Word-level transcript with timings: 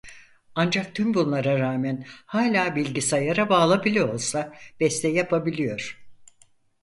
Ancak 0.55 0.95
tüm 0.95 1.13
bunlara 1.13 1.59
rağmen 1.59 2.05
hâlâ 2.25 2.75
bilgisayara 2.75 3.49
bağlı 3.49 3.83
bile 3.83 4.03
olsa 4.03 4.53
beste 4.79 5.07
yapabiliyor. 5.07 6.01